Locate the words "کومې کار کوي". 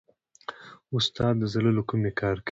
1.89-2.39